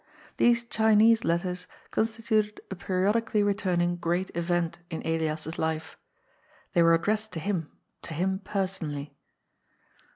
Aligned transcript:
These 0.37 0.63
Chinese 0.63 1.23
letters 1.23 1.67
constituted 1.91 2.59
a 2.71 2.75
periodically 2.75 3.43
returning 3.43 3.97
Great 3.97 4.31
Event 4.35 4.79
in 4.89 5.03
Elias's 5.05 5.59
life. 5.59 5.95
They 6.73 6.81
were 6.81 6.95
addressed 6.95 7.31
to 7.33 7.39
him, 7.39 7.69
to 8.01 8.15
him 8.15 8.39
personally. 8.43 9.13